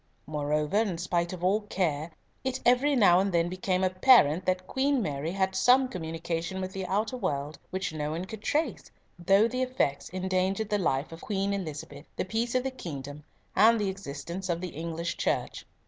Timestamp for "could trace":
8.25-8.89